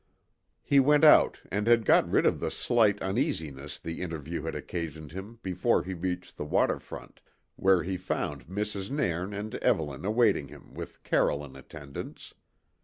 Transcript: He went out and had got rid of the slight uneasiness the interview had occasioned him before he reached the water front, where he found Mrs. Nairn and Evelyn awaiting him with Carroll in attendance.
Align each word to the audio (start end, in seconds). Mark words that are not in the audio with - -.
He 0.63 0.79
went 0.79 1.03
out 1.03 1.41
and 1.51 1.67
had 1.67 1.85
got 1.85 2.09
rid 2.09 2.25
of 2.25 2.39
the 2.39 2.49
slight 2.49 2.99
uneasiness 3.03 3.77
the 3.77 4.01
interview 4.01 4.41
had 4.41 4.55
occasioned 4.55 5.11
him 5.11 5.37
before 5.43 5.83
he 5.83 5.93
reached 5.93 6.37
the 6.37 6.43
water 6.43 6.79
front, 6.79 7.21
where 7.55 7.83
he 7.83 7.97
found 7.97 8.47
Mrs. 8.47 8.89
Nairn 8.89 9.31
and 9.31 9.53
Evelyn 9.57 10.03
awaiting 10.03 10.47
him 10.47 10.73
with 10.73 11.03
Carroll 11.03 11.45
in 11.45 11.55
attendance. 11.55 12.33